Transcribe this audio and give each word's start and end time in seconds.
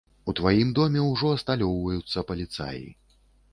У 0.31 0.33
тваім 0.37 0.71
доме 0.79 1.03
ўжо 1.09 1.29
асталёўваюцца 1.35 2.25
паліцаі. 2.33 2.85